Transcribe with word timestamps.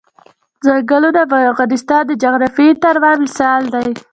چنګلونه 0.63 1.21
د 1.31 1.33
افغانستان 1.53 2.01
د 2.07 2.11
جغرافیوي 2.21 2.73
تنوع 2.81 3.13
مثال 3.23 3.63
دی. 3.73 3.87